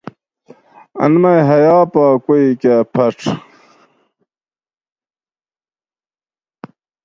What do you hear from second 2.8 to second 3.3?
پِھیڄ